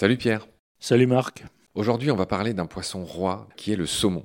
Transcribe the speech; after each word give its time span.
Salut 0.00 0.16
Pierre. 0.16 0.48
Salut 0.78 1.06
Marc. 1.06 1.44
Aujourd'hui, 1.74 2.10
on 2.10 2.16
va 2.16 2.24
parler 2.24 2.54
d'un 2.54 2.64
poisson 2.64 3.04
roi 3.04 3.46
qui 3.54 3.70
est 3.70 3.76
le 3.76 3.84
saumon. 3.84 4.24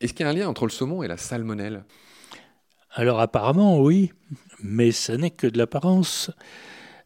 Est-ce 0.00 0.12
qu'il 0.12 0.26
y 0.26 0.28
a 0.28 0.32
un 0.32 0.34
lien 0.34 0.48
entre 0.48 0.66
le 0.66 0.72
saumon 0.72 1.04
et 1.04 1.06
la 1.06 1.16
salmonelle? 1.16 1.84
Alors 2.90 3.20
apparemment 3.20 3.78
oui, 3.78 4.10
mais 4.64 4.90
ce 4.90 5.12
n'est 5.12 5.30
que 5.30 5.46
de 5.46 5.58
l'apparence. 5.58 6.32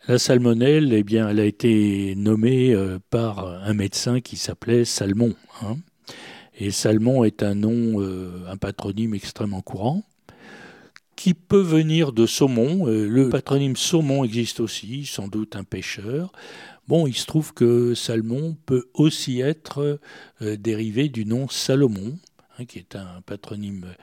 La 0.08 0.18
salmonelle, 0.18 0.94
eh 0.94 1.02
bien, 1.02 1.28
elle 1.28 1.40
a 1.40 1.44
été 1.44 2.14
nommée 2.16 2.72
euh, 2.72 2.98
par 3.10 3.44
un 3.44 3.74
médecin 3.74 4.22
qui 4.22 4.38
s'appelait 4.38 4.86
Salmon. 4.86 5.34
hein. 5.60 5.76
Et 6.58 6.70
Salmon 6.70 7.24
est 7.24 7.42
un 7.42 7.54
nom, 7.54 8.00
euh, 8.00 8.46
un 8.48 8.56
patronyme 8.56 9.12
extrêmement 9.12 9.60
courant, 9.60 10.04
qui 11.16 11.34
peut 11.34 11.60
venir 11.60 12.14
de 12.14 12.24
saumon. 12.24 12.88
Euh, 12.88 13.06
le 13.06 13.28
patronyme 13.28 13.76
saumon 13.76 14.24
existe 14.24 14.60
aussi, 14.60 15.04
sans 15.04 15.28
doute 15.28 15.54
un 15.54 15.64
pêcheur. 15.64 16.32
Bon, 16.90 17.06
il 17.06 17.14
se 17.14 17.24
trouve 17.24 17.54
que 17.54 17.94
Salmon 17.94 18.56
peut 18.66 18.90
aussi 18.94 19.40
être 19.40 20.00
euh, 20.42 20.56
dérivé 20.56 21.08
du 21.08 21.24
nom 21.24 21.48
Salomon, 21.48 22.18
hein, 22.58 22.64
qui 22.64 22.80
est 22.80 22.96
un 22.96 23.20
patronyme 23.24 23.94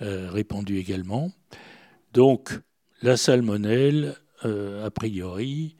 euh, 0.00 0.28
répandu 0.28 0.76
également. 0.78 1.30
Donc, 2.12 2.58
la 3.00 3.16
salmonelle, 3.16 4.16
euh, 4.44 4.84
a 4.84 4.90
priori, 4.90 5.76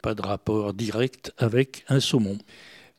pas 0.00 0.14
de 0.14 0.22
rapport 0.22 0.74
direct 0.74 1.32
avec 1.38 1.84
un 1.88 1.98
saumon. 1.98 2.38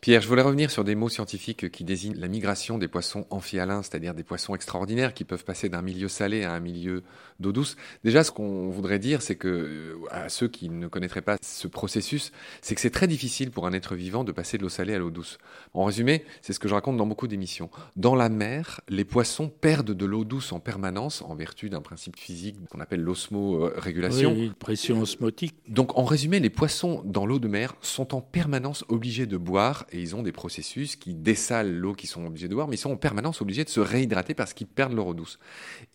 Pierre, 0.06 0.22
je 0.22 0.28
voulais 0.28 0.44
revenir 0.44 0.70
sur 0.70 0.84
des 0.84 0.94
mots 0.94 1.10
scientifiques 1.10 1.72
qui 1.72 1.84
désignent 1.84 2.20
la 2.20 2.28
migration 2.28 2.78
des 2.78 2.88
poissons 2.88 3.26
amphihalins, 3.32 3.82
c'est-à-dire 3.82 4.14
des 4.14 4.22
poissons 4.22 4.54
extraordinaires 4.54 5.16
qui 5.16 5.24
peuvent 5.24 5.44
passer 5.44 5.68
d'un 5.68 5.82
milieu 5.82 6.10
salé 6.10 6.44
à 6.44 6.54
un 6.54 6.60
milieu 6.60 7.02
d'eau 7.40 7.52
douce. 7.52 7.76
Déjà, 8.04 8.24
ce 8.24 8.30
qu'on 8.30 8.70
voudrait 8.70 9.00
dire, 9.00 9.24
c'est 9.24 9.36
que, 9.36 9.48
euh, 9.48 9.96
à 10.12 10.30
ceux 10.30 10.48
qui 10.48 10.70
ne 10.70 10.88
connaîtraient 10.88 11.24
pas 11.24 11.38
ce 11.42 11.68
processus, 11.68 12.32
c'est 12.62 12.76
que 12.76 12.82
c'est 12.82 12.92
très 12.92 13.08
difficile 13.08 13.50
pour 13.50 13.66
un 13.66 13.74
être 13.74 13.96
vivant 13.96 14.24
de 14.24 14.32
passer 14.32 14.60
de 14.60 14.62
l'eau 14.62 14.70
salée 14.70 14.94
à 14.94 15.00
l'eau 15.00 15.10
douce. 15.10 15.40
En 15.74 15.86
résumé, 15.86 16.24
c'est 16.44 16.54
ce 16.54 16.60
que 16.60 16.68
je 16.68 16.76
raconte 16.76 16.98
dans 16.98 17.08
beaucoup 17.08 17.28
d'émissions. 17.28 17.72
Dans 17.96 18.14
la 18.14 18.30
mer, 18.30 18.82
les 18.88 19.06
poissons 19.06 19.50
perdent 19.50 19.90
de 19.90 20.06
l'eau 20.06 20.24
douce 20.24 20.52
en 20.52 20.60
permanence 20.60 21.24
en 21.24 21.34
vertu 21.34 21.72
d'un 21.72 21.82
principe 21.82 22.20
physique 22.20 22.58
qu'on 22.70 22.80
appelle 22.80 23.02
l'osmorégulation. 23.02 24.34
Oui, 24.34 24.52
pression 24.60 25.02
osmotique. 25.02 25.56
Donc, 25.68 25.98
en 25.98 26.06
résumé, 26.06 26.40
les 26.40 26.52
poissons 26.52 27.02
dans 27.06 27.26
l'eau 27.26 27.40
de 27.40 27.48
mer 27.48 27.74
sont 27.82 28.14
en 28.14 28.22
permanence 28.22 28.86
obligés 28.88 29.26
de 29.26 29.38
boire 29.38 29.88
ils 30.02 30.16
ont 30.16 30.24
des 30.24 30.32
processus 30.32 30.96
qui 30.96 31.14
dessalent 31.14 31.74
l'eau 31.74 31.94
qu'ils 31.94 32.10
sont 32.10 32.26
obligés 32.26 32.48
de 32.48 32.56
boire, 32.56 32.68
mais 32.68 32.76
ils 32.76 32.80
sont 32.80 32.92
en 32.92 32.98
permanence 32.98 33.42
obligés 33.42 33.64
de 33.64 33.70
se 33.70 33.80
réhydrater 33.80 34.34
parce 34.34 34.54
qu'ils 34.54 34.68
perdent 34.68 34.94
leur 34.94 35.08
eau 35.08 35.14
douce. 35.14 35.40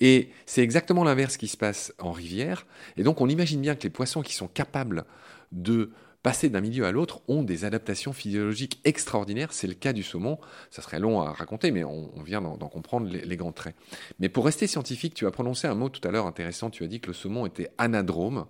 Et 0.01 0.31
c'est 0.47 0.63
exactement 0.63 1.05
l'inverse 1.05 1.37
qui 1.37 1.49
se 1.49 1.57
passe 1.57 1.95
en 1.99 2.13
rivière. 2.13 2.67
Et 2.97 3.03
donc, 3.03 3.21
on 3.21 3.29
imagine 3.29 3.61
bien 3.61 3.75
que 3.75 3.83
les 3.83 3.91
poissons 3.91 4.23
qui 4.23 4.35
sont 4.35 4.49
capables 4.49 5.05
de 5.53 5.91
passer 6.23 6.51
d'un 6.51 6.61
milieu 6.61 6.85
à 6.85 6.93
l'autre 6.93 7.23
ont 7.29 7.43
des 7.43 7.65
adaptations 7.65 8.13
physiologiques 8.13 8.81
extraordinaires. 8.85 9.53
C'est 9.53 9.67
le 9.67 9.75
cas 9.75 9.93
du 9.93 10.03
saumon. 10.03 10.39
Ça 10.71 10.83
serait 10.83 10.99
long 10.99 11.21
à 11.21 11.33
raconter, 11.33 11.71
mais 11.71 11.85
on, 11.85 12.11
vient 12.23 12.43
d'en 12.43 12.57
comprendre 12.69 13.09
les 13.11 13.37
grands 13.37 13.53
traits. 13.53 13.75
Mais 14.19 14.29
pour 14.29 14.45
rester 14.45 14.67
scientifique, 14.67 15.15
tu 15.15 15.27
as 15.27 15.31
prononcé 15.31 15.67
un 15.67 15.75
mot 15.75 15.89
tout 15.89 16.07
à 16.07 16.11
l'heure 16.11 16.27
intéressant. 16.27 16.71
Tu 16.71 16.85
as 16.85 16.89
dit 16.89 17.01
que 17.01 17.09
le 17.09 17.15
saumon 17.15 17.47
était 17.47 17.71
anadrome. 17.79 18.47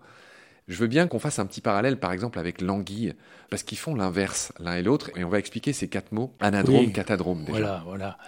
Je 0.71 0.77
veux 0.79 0.87
bien 0.87 1.09
qu'on 1.09 1.19
fasse 1.19 1.41
un 1.41 1.47
petit 1.47 1.61
parallèle, 1.61 1.99
par 1.99 2.13
exemple, 2.13 2.39
avec 2.39 2.61
l'anguille, 2.61 3.15
parce 3.51 3.65
qu'ils 3.65 3.77
font 3.77 3.97
l'inverse 3.97 4.53
l'un 4.61 4.77
et 4.77 4.83
l'autre, 4.83 5.11
et 5.17 5.25
on 5.25 5.29
va 5.29 5.41
expliquer 5.41 5.73
ces 5.73 5.89
quatre 5.89 6.13
mots 6.13 6.33
anadrome, 6.39 6.87
Oui. 6.87 6.93
catadrome. 6.93 7.41
Déjà. 7.45 7.51
Voilà, 7.59 7.83
voilà. 7.85 8.19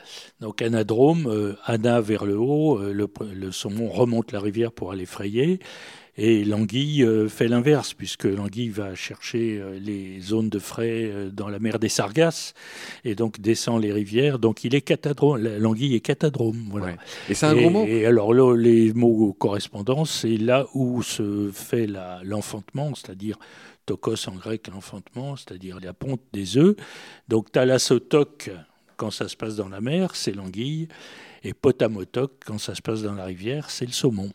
Donc 0.40 0.60
anadrome, 0.60 1.28
euh, 1.28 1.56
ana 1.64 2.00
vers 2.00 2.24
le 2.24 2.36
haut, 2.36 2.78
euh, 2.80 2.92
le, 2.92 3.08
le 3.32 3.52
saumon 3.52 3.88
remonte 3.88 4.32
la 4.32 4.40
rivière 4.40 4.72
pour 4.72 4.90
aller 4.90 5.06
frayer, 5.06 5.60
et 6.16 6.44
l'anguille 6.44 7.04
euh, 7.04 7.28
fait 7.28 7.48
l'inverse, 7.48 7.94
puisque 7.94 8.24
l'anguille 8.24 8.68
va 8.68 8.94
chercher 8.94 9.58
euh, 9.58 9.78
les 9.80 10.20
zones 10.20 10.50
de 10.50 10.58
frais 10.58 11.04
euh, 11.10 11.30
dans 11.30 11.48
la 11.48 11.58
mer 11.58 11.78
des 11.78 11.88
Sargasses, 11.88 12.52
et 13.04 13.14
donc 13.14 13.40
descend 13.40 13.80
les 13.80 13.92
rivières. 13.92 14.38
Donc 14.38 14.64
il 14.64 14.74
est 14.74 14.82
catadrome, 14.82 15.42
la- 15.42 15.58
l'anguille 15.58 15.94
est 15.94 16.00
catadrome. 16.00 16.66
Voilà. 16.70 16.86
Ouais. 16.86 16.96
Et 17.30 17.34
c'est 17.34 17.46
un 17.46 17.56
et, 17.56 17.60
gros 17.62 17.70
mot. 17.70 17.84
Et 17.86 18.04
alors 18.04 18.34
là, 18.34 18.54
les 18.56 18.92
mots 18.92 19.32
correspondants, 19.32 20.04
c'est 20.04 20.36
là 20.36 20.66
où 20.74 21.02
se 21.02 21.50
fait 21.52 21.86
la- 21.86 22.20
l'enfantement, 22.24 22.94
c'est-à-dire 22.94 23.38
tokos 23.86 24.28
en 24.28 24.34
grec, 24.36 24.68
l'enfantement, 24.68 25.36
c'est-à-dire 25.36 25.78
la 25.82 25.92
ponte 25.94 26.20
des 26.32 26.58
œufs. 26.58 26.76
Donc 27.28 27.50
thalassotoc, 27.50 28.50
quand 28.96 29.10
ça 29.10 29.28
se 29.28 29.36
passe 29.36 29.56
dans 29.56 29.68
la 29.68 29.80
mer, 29.80 30.14
c'est 30.14 30.32
l'anguille. 30.32 30.88
Et 31.42 31.54
potamotoc, 31.54 32.32
quand 32.46 32.58
ça 32.58 32.74
se 32.74 32.82
passe 32.82 33.02
dans 33.02 33.14
la 33.14 33.24
rivière, 33.24 33.70
c'est 33.70 33.86
le 33.86 33.92
saumon. 33.92 34.30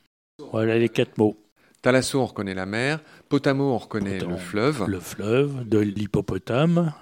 Voilà 0.51 0.77
les 0.77 0.89
quatre 0.89 1.17
mots. 1.17 1.37
Thalasso, 1.81 2.19
on 2.21 2.25
reconnaît 2.25 2.53
la 2.53 2.65
mer. 2.65 2.99
Potamo, 3.29 3.73
on 3.73 3.77
reconnaît 3.77 4.19
le 4.19 4.37
fleuve. 4.37 4.85
Le 4.87 4.99
fleuve, 4.99 5.67
de 5.67 5.79
l'hippopotame, 5.79 6.93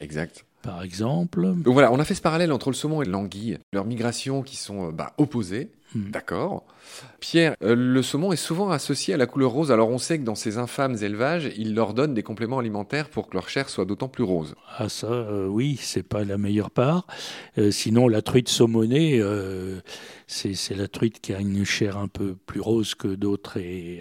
Exact. 0.00 0.44
Par 0.62 0.82
exemple. 0.82 1.42
Donc 1.56 1.72
voilà, 1.72 1.92
on 1.92 1.98
a 1.98 2.04
fait 2.04 2.14
ce 2.14 2.22
parallèle 2.22 2.52
entre 2.52 2.70
le 2.70 2.74
saumon 2.74 3.02
et 3.02 3.06
l'anguille, 3.06 3.58
leurs 3.72 3.84
migrations 3.84 4.42
qui 4.42 4.56
sont 4.56 4.88
euh, 4.88 4.92
bah, 4.92 5.12
opposées. 5.18 5.70
Hmm. 5.94 6.10
D'accord. 6.10 6.64
Pierre, 7.20 7.54
euh, 7.62 7.74
le 7.74 8.02
saumon 8.02 8.32
est 8.32 8.36
souvent 8.36 8.70
associé 8.70 9.12
à 9.12 9.16
la 9.18 9.26
couleur 9.26 9.50
rose. 9.50 9.70
Alors 9.70 9.90
on 9.90 9.98
sait 9.98 10.18
que 10.18 10.24
dans 10.24 10.34
ces 10.34 10.56
infâmes 10.56 10.96
élevages, 11.02 11.50
ils 11.58 11.74
leur 11.74 11.92
donnent 11.92 12.14
des 12.14 12.22
compléments 12.22 12.58
alimentaires 12.60 13.10
pour 13.10 13.28
que 13.28 13.34
leur 13.34 13.48
chair 13.50 13.68
soit 13.68 13.84
d'autant 13.84 14.08
plus 14.08 14.24
rose. 14.24 14.54
Ah 14.78 14.88
ça, 14.88 15.08
euh, 15.08 15.46
oui, 15.46 15.78
c'est 15.80 16.02
pas 16.02 16.24
la 16.24 16.38
meilleure 16.38 16.70
part. 16.70 17.06
Euh, 17.58 17.70
sinon, 17.70 18.08
la 18.08 18.22
truite 18.22 18.48
saumonée, 18.48 19.22
c'est 20.26 20.74
la 20.74 20.88
truite 20.88 21.20
qui 21.20 21.34
a 21.34 21.40
une 21.40 21.64
chair 21.64 21.98
un 21.98 22.08
peu 22.08 22.34
plus 22.34 22.60
rose 22.60 22.94
que 22.94 23.08
d'autres 23.08 23.58
et, 23.58 24.00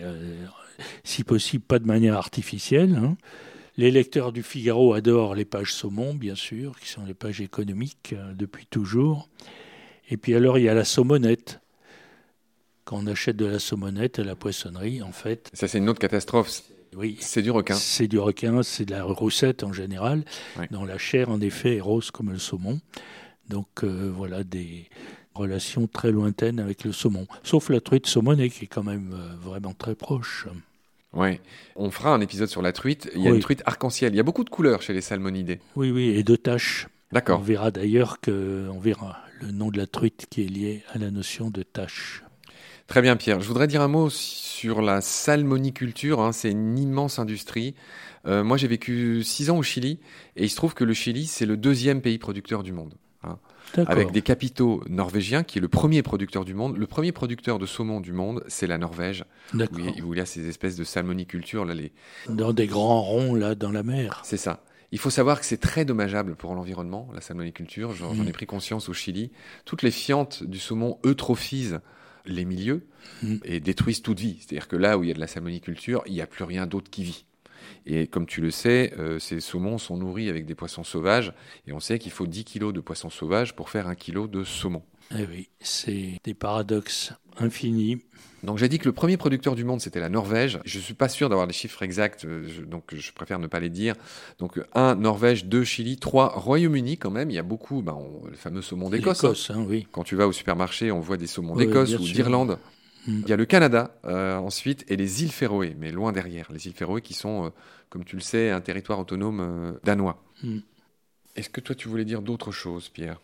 si 1.03 1.23
possible, 1.23 1.63
pas 1.63 1.79
de 1.79 1.85
manière 1.85 2.15
artificielle. 2.15 2.95
hein. 2.95 3.17
Les 3.81 3.89
lecteurs 3.89 4.31
du 4.31 4.43
Figaro 4.43 4.93
adorent 4.93 5.33
les 5.33 5.43
pages 5.43 5.73
saumon, 5.73 6.13
bien 6.13 6.35
sûr, 6.35 6.79
qui 6.79 6.87
sont 6.87 7.03
les 7.03 7.15
pages 7.15 7.41
économiques 7.41 8.13
euh, 8.13 8.31
depuis 8.35 8.67
toujours. 8.67 9.27
Et 10.07 10.17
puis 10.17 10.35
alors, 10.35 10.59
il 10.59 10.65
y 10.65 10.69
a 10.69 10.75
la 10.75 10.85
saumonette. 10.85 11.61
Quand 12.85 12.97
on 12.97 13.07
achète 13.07 13.37
de 13.37 13.47
la 13.47 13.57
saumonette 13.57 14.19
à 14.19 14.23
la 14.23 14.35
poissonnerie, 14.35 15.01
en 15.01 15.11
fait, 15.11 15.49
Ça, 15.55 15.67
c'est 15.67 15.79
une 15.79 15.89
autre 15.89 15.97
catastrophe. 15.97 16.61
oui, 16.95 17.17
C'est 17.21 17.41
du 17.41 17.49
requin. 17.49 17.73
c'est 17.73 18.07
du 18.07 18.19
requin, 18.19 18.61
c'est 18.61 18.85
de 18.85 18.91
la 18.91 19.03
roussette 19.03 19.63
en 19.63 19.73
général, 19.73 20.25
dont 20.69 20.85
la 20.85 20.99
chair 20.99 21.31
en 21.31 21.41
effet 21.41 21.77
est 21.77 21.81
rose 21.81 22.11
comme 22.11 22.31
le 22.31 22.37
saumon. 22.37 22.81
Donc 23.49 23.83
euh, 23.83 24.13
voilà 24.15 24.43
des 24.43 24.89
relations 25.33 25.87
très 25.87 26.11
lointaines 26.11 26.59
avec 26.59 26.83
le 26.83 26.91
saumon. 26.91 27.25
Sauf 27.41 27.69
la 27.69 27.81
truite 27.81 28.05
saumonée 28.05 28.51
qui 28.51 28.65
est 28.65 28.67
quand 28.67 28.83
même 28.83 29.11
euh, 29.11 29.35
vraiment 29.41 29.73
très 29.73 29.95
proche. 29.95 30.45
Ouais. 31.13 31.41
On 31.75 31.91
fera 31.91 32.13
un 32.13 32.21
épisode 32.21 32.47
sur 32.47 32.61
la 32.61 32.71
truite. 32.71 33.09
Il 33.15 33.21
y 33.21 33.27
a 33.27 33.31
Oui. 33.31 33.35
une 33.37 33.41
truite 33.41 33.63
arc-en-ciel. 33.65 34.13
Il 34.13 34.17
y 34.17 34.19
a 34.19 34.23
beaucoup 34.23 34.43
de 34.43 34.49
couleurs 34.49 34.81
chez 34.81 34.93
les 34.93 35.01
salmonidés. 35.01 35.59
Oui, 35.75 35.91
oui, 35.91 36.09
et 36.09 36.23
de 36.23 36.35
taches. 36.35 36.87
On 37.11 37.15
D'accord. 37.15 37.41
verra 37.41 37.71
d'ailleurs 37.71 38.21
que 38.21 38.69
on 38.71 38.79
verra 38.79 39.17
le 39.41 39.51
nom 39.51 39.69
de 39.69 39.77
la 39.77 39.87
truite 39.87 40.27
qui 40.29 40.43
est 40.43 40.47
lié 40.47 40.83
à 40.93 40.97
la 40.97 41.11
notion 41.11 41.49
de 41.49 41.63
tache. 41.63 42.23
Très 42.87 43.01
bien, 43.01 43.15
Pierre. 43.17 43.41
Je 43.41 43.47
voudrais 43.47 43.67
dire 43.67 43.81
un 43.81 43.87
mot 43.89 44.09
sur 44.09 44.81
la 44.81 45.01
salmoniculture. 45.01 46.21
hein. 46.21 46.31
C'est 46.31 46.51
une 46.51 46.77
immense 46.77 47.19
industrie. 47.19 47.75
Euh, 48.25 48.43
moi, 48.43 48.55
j'ai 48.57 48.67
vécu 48.67 49.23
six 49.23 49.49
ans 49.49 49.57
au 49.57 49.63
Chili 49.63 49.99
et 50.35 50.43
il 50.43 50.49
se 50.49 50.55
trouve 50.55 50.73
que 50.73 50.83
le 50.83 50.93
Chili, 50.93 51.25
c'est 51.25 51.45
le 51.45 51.57
deuxième 51.57 52.01
pays 52.01 52.17
producteur 52.19 52.63
du 52.63 52.71
monde. 52.71 52.93
Avec 53.87 54.11
des 54.11 54.21
capitaux 54.21 54.83
norvégiens, 54.89 55.43
qui 55.43 55.57
est 55.57 55.61
le 55.61 55.67
premier 55.69 56.01
producteur 56.03 56.43
du 56.45 56.53
monde. 56.53 56.77
Le 56.77 56.87
premier 56.87 57.11
producteur 57.11 57.57
de 57.59 57.65
saumon 57.65 58.01
du 58.01 58.11
monde, 58.11 58.43
c'est 58.47 58.67
la 58.67 58.77
Norvège, 58.77 59.23
D'accord. 59.53 59.79
il 59.79 59.85
y 59.85 60.01
a- 60.01 60.03
où 60.03 60.13
il 60.13 60.17
y 60.17 60.21
a 60.21 60.25
ces 60.25 60.47
espèces 60.47 60.75
de 60.75 60.83
salmoniculture. 60.83 61.63
Là, 61.65 61.73
les... 61.73 61.91
Dans 62.29 62.51
des 62.53 62.67
grands 62.67 63.01
ronds 63.01 63.33
là 63.35 63.55
dans 63.55 63.71
la 63.71 63.83
mer. 63.83 64.21
C'est 64.25 64.37
ça. 64.37 64.63
Il 64.91 64.99
faut 64.99 65.09
savoir 65.09 65.39
que 65.39 65.45
c'est 65.45 65.55
très 65.61 65.85
dommageable 65.85 66.35
pour 66.35 66.53
l'environnement, 66.53 67.07
la 67.13 67.21
salmoniculture. 67.21 67.93
J'en 67.93 68.13
j'en 68.13 68.25
ai 68.25 68.29
Mm. 68.29 68.33
pris 68.33 68.45
conscience 68.45 68.89
au 68.89 68.93
Chili. 68.93 69.31
Toutes 69.63 69.83
les 69.83 69.91
fientes 69.91 70.43
du 70.43 70.59
saumon 70.59 70.99
eutrophisent 71.05 71.79
les 72.25 72.43
milieux 72.43 72.85
Mm. 73.23 73.35
et 73.45 73.59
détruisent 73.61 74.01
toute 74.01 74.19
vie. 74.19 74.37
C'est-à-dire 74.39 74.67
que 74.67 74.75
là 74.75 74.97
où 74.97 75.03
il 75.03 75.07
y 75.07 75.11
a 75.11 75.15
de 75.15 75.19
la 75.21 75.27
salmoniculture, 75.27 76.03
il 76.07 76.13
n'y 76.13 76.21
a 76.21 76.27
plus 76.27 76.43
rien 76.43 76.67
d'autre 76.67 76.89
qui 76.91 77.03
vit. 77.03 77.25
Et 77.85 78.07
comme 78.07 78.25
tu 78.25 78.41
le 78.41 78.51
sais, 78.51 78.93
euh, 78.97 79.19
ces 79.19 79.39
saumons 79.39 79.77
sont 79.77 79.97
nourris 79.97 80.29
avec 80.29 80.45
des 80.45 80.55
poissons 80.55 80.83
sauvages. 80.83 81.33
Et 81.67 81.73
on 81.73 81.79
sait 81.79 81.99
qu'il 81.99 82.11
faut 82.11 82.27
10 82.27 82.43
kilos 82.43 82.73
de 82.73 82.79
poissons 82.79 83.09
sauvages 83.09 83.55
pour 83.55 83.69
faire 83.69 83.87
un 83.87 83.95
kilo 83.95 84.27
de 84.27 84.43
saumon. 84.43 84.83
Eh 85.17 85.25
oui, 85.29 85.49
c'est 85.59 86.19
des 86.23 86.33
paradoxes 86.33 87.13
infinis. 87.37 88.01
Donc 88.43 88.57
j'ai 88.57 88.69
dit 88.69 88.79
que 88.79 88.85
le 88.85 88.91
premier 88.93 89.17
producteur 89.17 89.55
du 89.55 89.63
monde, 89.63 89.81
c'était 89.81 89.99
la 89.99 90.09
Norvège. 90.09 90.59
Je 90.65 90.79
suis 90.79 90.93
pas 90.95 91.09
sûr 91.09 91.29
d'avoir 91.29 91.45
les 91.47 91.53
chiffres 91.53 91.83
exacts, 91.83 92.25
euh, 92.25 92.43
je- 92.47 92.61
donc 92.63 92.95
je 92.95 93.11
préfère 93.11 93.37
ne 93.37 93.45
pas 93.47 93.59
les 93.59 93.69
dire. 93.69 93.93
Donc 94.39 94.57
euh, 94.57 94.65
un, 94.73 94.95
Norvège, 94.95 95.45
deux, 95.45 95.63
Chili, 95.63 95.97
trois, 95.97 96.29
Royaume-Uni 96.29 96.97
quand 96.97 97.11
même. 97.11 97.29
Il 97.29 97.35
y 97.35 97.39
a 97.39 97.43
beaucoup, 97.43 97.81
ben, 97.83 97.93
on- 97.93 98.25
le 98.25 98.35
fameux 98.35 98.61
saumon 98.63 98.89
d'Écosse. 98.89 99.23
hein. 99.51 99.55
Hein, 99.59 99.65
oui. 99.67 99.85
Quand 99.91 100.03
tu 100.03 100.15
vas 100.15 100.27
au 100.27 100.31
supermarché, 100.31 100.91
on 100.91 100.99
voit 101.01 101.17
des 101.17 101.27
saumons 101.27 101.53
Oui, 101.55 101.67
d'Écosse 101.67 101.91
ou 101.99 102.03
d'Irlande. 102.13 102.57
Mm. 103.07 103.21
Il 103.23 103.29
y 103.29 103.33
a 103.33 103.37
le 103.37 103.45
Canada 103.45 103.95
euh, 104.05 104.37
ensuite 104.37 104.85
et 104.89 104.95
les 104.95 105.23
îles 105.23 105.31
Féroé, 105.31 105.75
mais 105.79 105.91
loin 105.91 106.11
derrière. 106.11 106.51
Les 106.51 106.67
îles 106.67 106.73
Féroé 106.73 107.01
qui 107.01 107.13
sont, 107.13 107.45
euh, 107.45 107.49
comme 107.89 108.03
tu 108.03 108.15
le 108.15 108.21
sais, 108.21 108.51
un 108.51 108.61
territoire 108.61 108.99
autonome 108.99 109.39
euh, 109.41 109.79
danois. 109.83 110.23
Mm. 110.43 110.59
Est-ce 111.35 111.49
que 111.49 111.61
toi 111.61 111.75
tu 111.75 111.87
voulais 111.87 112.05
dire 112.05 112.21
d'autres 112.21 112.51
choses, 112.51 112.89
Pierre? 112.89 113.21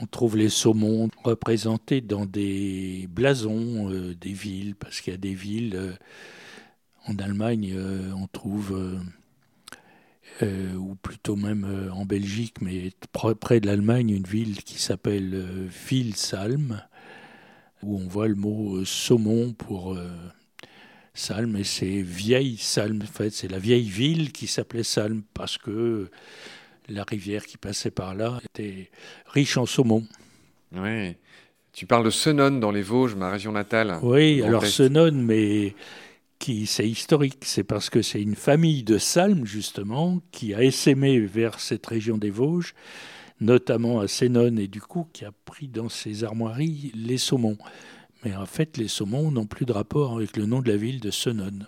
On 0.00 0.06
trouve 0.06 0.36
les 0.36 0.48
saumons 0.48 1.08
représentés 1.24 2.00
dans 2.00 2.24
des 2.24 3.08
blasons 3.10 3.90
des 3.90 4.32
villes, 4.32 4.76
parce 4.76 5.00
qu'il 5.00 5.12
y 5.12 5.14
a 5.14 5.18
des 5.18 5.34
villes, 5.34 5.98
en 7.08 7.16
Allemagne, 7.16 7.76
on 8.14 8.28
trouve 8.28 9.00
euh, 10.42 10.74
ou 10.76 10.94
plutôt 10.94 11.34
même 11.34 11.64
euh, 11.64 11.90
en 11.90 12.04
Belgique, 12.04 12.60
mais 12.60 12.92
près 13.40 13.58
de 13.58 13.66
l'Allemagne, 13.66 14.10
une 14.10 14.26
ville 14.26 14.62
qui 14.62 14.80
s'appelle 14.80 15.32
euh, 15.34 15.66
Vilsalm, 15.88 16.80
où 17.82 17.96
on 17.98 18.08
voit 18.08 18.28
le 18.28 18.34
mot 18.34 18.84
saumon 18.84 19.52
pour 19.52 19.96
Salm, 21.14 21.56
et 21.56 21.64
c'est 21.64 22.02
vieille 22.02 22.56
Salm, 22.56 23.00
en 23.02 23.06
fait, 23.06 23.30
c'est 23.30 23.48
la 23.48 23.58
vieille 23.58 23.88
ville 23.88 24.32
qui 24.32 24.46
s'appelait 24.46 24.82
Salm, 24.82 25.22
parce 25.34 25.58
que 25.58 26.10
la 26.88 27.04
rivière 27.04 27.44
qui 27.44 27.56
passait 27.56 27.90
par 27.90 28.14
là 28.14 28.40
était 28.44 28.90
riche 29.26 29.56
en 29.56 29.66
saumon. 29.66 30.04
Oui. 30.72 31.14
Tu 31.72 31.86
parles 31.86 32.04
de 32.04 32.10
Senon 32.10 32.58
dans 32.58 32.70
les 32.70 32.82
Vosges, 32.82 33.14
ma 33.14 33.30
région 33.30 33.52
natale. 33.52 33.98
Oui, 34.02 34.42
alors 34.42 34.66
Senon, 34.66 35.12
mais 35.12 35.74
qui 36.38 36.66
c'est 36.66 36.88
historique, 36.88 37.38
c'est 37.42 37.64
parce 37.64 37.90
que 37.90 38.02
c'est 38.02 38.22
une 38.22 38.36
famille 38.36 38.84
de 38.84 38.98
salmes 38.98 39.44
justement 39.44 40.20
qui 40.30 40.54
a 40.54 40.62
essaimé 40.62 41.18
vers 41.20 41.60
cette 41.60 41.86
région 41.86 42.16
des 42.16 42.30
Vosges, 42.30 42.74
notamment 43.40 44.00
à 44.00 44.08
Sénon 44.08 44.56
et 44.56 44.68
du 44.68 44.80
coup 44.80 45.06
qui 45.12 45.24
a 45.24 45.32
pris 45.44 45.68
dans 45.68 45.88
ses 45.88 46.24
armoiries 46.24 46.92
les 46.94 47.18
saumons. 47.18 47.58
Mais 48.24 48.34
en 48.34 48.46
fait, 48.46 48.76
les 48.76 48.88
saumons 48.88 49.30
n'ont 49.30 49.46
plus 49.46 49.64
de 49.64 49.72
rapport 49.72 50.16
avec 50.16 50.36
le 50.36 50.46
nom 50.46 50.60
de 50.60 50.70
la 50.70 50.76
ville 50.76 51.00
de 51.00 51.10
Senon. 51.10 51.60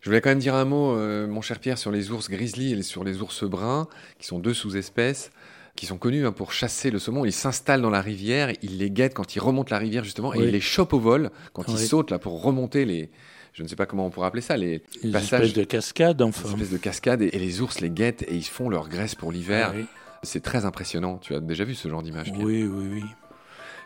Je 0.00 0.08
voulais 0.08 0.20
quand 0.20 0.30
même 0.30 0.38
dire 0.38 0.54
un 0.54 0.64
mot, 0.64 0.96
euh, 0.96 1.26
mon 1.26 1.40
cher 1.40 1.58
Pierre, 1.58 1.78
sur 1.78 1.90
les 1.90 2.10
ours 2.10 2.28
grizzly 2.28 2.72
et 2.72 2.82
sur 2.82 3.04
les 3.04 3.20
ours 3.22 3.44
bruns, 3.44 3.88
qui 4.18 4.26
sont 4.26 4.38
deux 4.38 4.54
sous-espèces 4.54 5.30
qui 5.76 5.86
sont 5.86 5.98
connus 5.98 6.26
hein, 6.26 6.32
pour 6.32 6.52
chasser 6.52 6.90
le 6.90 6.98
saumon. 6.98 7.24
Ils 7.24 7.32
s'installent 7.32 7.82
dans 7.82 7.90
la 7.90 8.00
rivière, 8.00 8.50
ils 8.62 8.78
les 8.78 8.90
guettent 8.90 9.14
quand 9.14 9.36
ils 9.36 9.40
remontent 9.40 9.70
la 9.70 9.78
rivière 9.78 10.04
justement, 10.04 10.34
et 10.34 10.38
ils 10.38 10.50
les 10.50 10.60
chopent 10.60 10.94
au 10.94 10.98
vol 10.98 11.30
quand 11.52 11.68
ils 11.68 11.78
sautent 11.78 12.10
là 12.10 12.18
pour 12.18 12.42
remonter 12.42 12.84
les, 12.86 13.10
je 13.52 13.62
ne 13.62 13.68
sais 13.68 13.76
pas 13.76 13.86
comment 13.86 14.06
on 14.06 14.10
pourrait 14.10 14.26
appeler 14.26 14.42
ça, 14.42 14.56
les, 14.56 14.82
passages 15.12 15.52
de 15.52 15.64
cascade, 15.64 16.20
enfin. 16.22 16.48
Des 16.48 16.54
espèces 16.54 16.70
de 16.70 16.78
cascade, 16.78 17.22
et, 17.22 17.30
les 17.30 17.60
ours 17.60 17.80
les 17.80 17.90
guettent 17.90 18.22
et 18.22 18.34
ils 18.34 18.44
font 18.44 18.68
leur 18.68 18.88
graisse 18.88 19.14
pour 19.14 19.32
l'hiver. 19.32 19.74
C'est 20.22 20.42
très 20.42 20.64
impressionnant. 20.64 21.18
Tu 21.18 21.34
as 21.34 21.40
déjà 21.40 21.64
vu 21.64 21.74
ce 21.74 21.88
genre 21.88 22.02
d'image 22.02 22.32
Oui, 22.36 22.64
oui, 22.64 22.88
oui. 22.92 23.04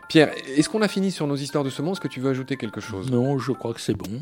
Pierre, 0.09 0.31
est-ce 0.57 0.67
qu'on 0.67 0.81
a 0.81 0.87
fini 0.87 1.11
sur 1.11 1.27
nos 1.27 1.35
histoires 1.35 1.63
de 1.63 1.69
saumon 1.69 1.93
Est-ce 1.93 2.01
que 2.01 2.07
tu 2.07 2.19
veux 2.19 2.29
ajouter 2.29 2.57
quelque 2.57 2.81
chose? 2.81 3.09
Non, 3.09 3.37
je 3.39 3.51
crois 3.51 3.73
que 3.73 3.79
c'est 3.81 3.93
bon. 3.93 4.21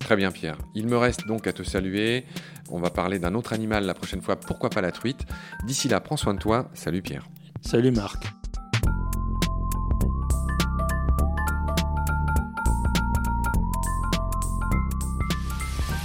Très 0.00 0.16
bien 0.16 0.32
Pierre. 0.32 0.56
Il 0.74 0.88
me 0.88 0.96
reste 0.96 1.26
donc 1.28 1.46
à 1.46 1.52
te 1.52 1.62
saluer. 1.62 2.24
On 2.70 2.80
va 2.80 2.90
parler 2.90 3.20
d'un 3.20 3.34
autre 3.34 3.52
animal 3.52 3.84
la 3.84 3.94
prochaine 3.94 4.20
fois, 4.20 4.34
pourquoi 4.36 4.70
pas 4.70 4.80
la 4.80 4.90
truite? 4.90 5.20
D'ici 5.64 5.88
là, 5.88 6.00
prends 6.00 6.16
soin 6.16 6.34
de 6.34 6.40
toi. 6.40 6.68
Salut 6.74 7.02
Pierre. 7.02 7.28
Salut 7.60 7.92
Marc. 7.92 8.24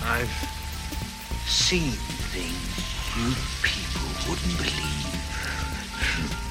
I've 0.08 0.30
seen 1.48 1.92
things 2.32 2.54
you 3.18 3.34
people 3.64 3.75
wouldn't 4.28 4.58
believe. 4.58 6.45